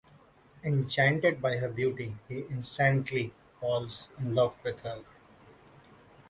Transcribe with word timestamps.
Enchanted 0.63 1.39
by 1.43 1.57
her 1.57 1.69
beauty, 1.69 2.15
he 2.27 2.39
instantly 2.49 3.31
falls 3.59 4.09
in 4.17 4.33
love 4.33 4.55
with 4.63 4.81
her. 4.81 5.03